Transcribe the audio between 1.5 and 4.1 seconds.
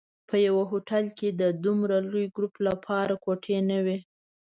دومره لوی ګروپ لپاره کوټې نه وې.